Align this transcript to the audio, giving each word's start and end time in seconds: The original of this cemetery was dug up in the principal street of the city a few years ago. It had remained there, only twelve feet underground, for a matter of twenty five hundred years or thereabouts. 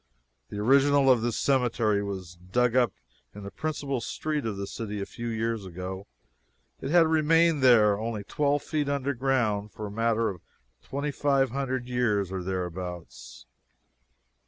The 0.49 0.57
original 0.57 1.11
of 1.11 1.21
this 1.21 1.37
cemetery 1.37 2.01
was 2.03 2.33
dug 2.33 2.75
up 2.75 2.91
in 3.35 3.43
the 3.43 3.51
principal 3.51 4.01
street 4.01 4.47
of 4.47 4.57
the 4.57 4.65
city 4.65 4.99
a 4.99 5.05
few 5.05 5.27
years 5.27 5.63
ago. 5.63 6.07
It 6.81 6.89
had 6.89 7.05
remained 7.05 7.61
there, 7.61 7.99
only 7.99 8.23
twelve 8.23 8.63
feet 8.63 8.89
underground, 8.89 9.71
for 9.71 9.85
a 9.85 9.91
matter 9.91 10.27
of 10.29 10.41
twenty 10.81 11.11
five 11.11 11.51
hundred 11.51 11.87
years 11.87 12.31
or 12.31 12.41
thereabouts. 12.41 13.45